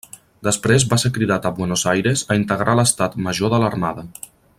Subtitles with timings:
[0.45, 4.07] Després va ser cridat a Buenos Aires a integrar l'estat major de l'armada.